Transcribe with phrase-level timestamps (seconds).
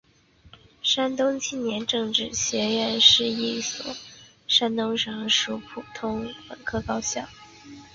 [0.81, 3.95] 山东青年政治学院是一所
[4.47, 7.27] 山东省属普通本科高校。